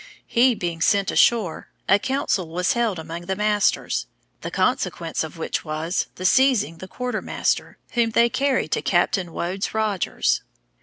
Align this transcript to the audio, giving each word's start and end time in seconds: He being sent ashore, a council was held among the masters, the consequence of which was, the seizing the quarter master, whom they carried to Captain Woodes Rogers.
He 0.25 0.55
being 0.55 0.81
sent 0.81 1.11
ashore, 1.11 1.67
a 1.87 1.99
council 1.99 2.49
was 2.49 2.73
held 2.73 2.97
among 2.97 3.27
the 3.27 3.35
masters, 3.35 4.07
the 4.41 4.49
consequence 4.49 5.23
of 5.23 5.37
which 5.37 5.63
was, 5.63 6.07
the 6.15 6.25
seizing 6.25 6.79
the 6.79 6.87
quarter 6.87 7.21
master, 7.21 7.77
whom 7.91 8.09
they 8.09 8.27
carried 8.27 8.71
to 8.71 8.81
Captain 8.81 9.31
Woodes 9.31 9.75
Rogers. 9.75 10.41